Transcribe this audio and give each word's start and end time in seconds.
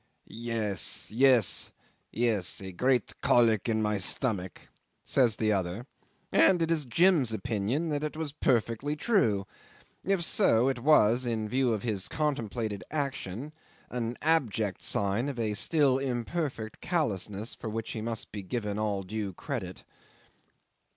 "Yes, 0.25 1.11
yes, 1.11 1.71
yes. 2.11 2.59
A 2.59 2.71
great 2.71 3.21
colic 3.21 3.69
in 3.69 3.83
my 3.83 3.99
stomach," 3.99 4.61
says 5.05 5.35
the 5.35 5.53
other; 5.53 5.85
and 6.31 6.59
it 6.59 6.71
is 6.71 6.85
Jim's 6.85 7.31
opinion 7.31 7.89
that 7.89 8.03
it 8.03 8.17
was 8.17 8.33
perfectly 8.33 8.95
true. 8.95 9.45
If 10.03 10.25
so, 10.25 10.67
it 10.69 10.79
was, 10.79 11.27
in 11.27 11.47
view 11.47 11.71
of 11.71 11.83
his 11.83 12.07
contemplated 12.07 12.83
action, 12.89 13.53
an 13.91 14.17
abject 14.23 14.81
sign 14.81 15.29
of 15.29 15.37
a 15.37 15.53
still 15.53 15.99
imperfect 15.99 16.81
callousness 16.81 17.53
for 17.53 17.69
which 17.69 17.91
he 17.91 18.01
must 18.01 18.31
be 18.31 18.41
given 18.41 18.79
all 18.79 19.03
due 19.03 19.33
credit. 19.33 19.83